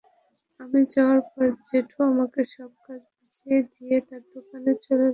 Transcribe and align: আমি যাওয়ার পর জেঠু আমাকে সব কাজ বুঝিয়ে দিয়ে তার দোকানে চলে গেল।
আমি 0.59 0.79
যাওয়ার 0.93 1.19
পর 1.29 1.47
জেঠু 1.67 1.97
আমাকে 2.11 2.41
সব 2.55 2.71
কাজ 2.85 3.01
বুঝিয়ে 3.15 3.59
দিয়ে 3.71 3.97
তার 4.07 4.21
দোকানে 4.33 4.71
চলে 4.85 4.95
গেল। 4.97 5.09